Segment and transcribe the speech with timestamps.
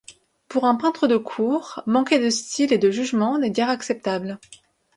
[0.47, 4.39] Pour un peintre de cour, manquer de style et de jugement n'est guère acceptable.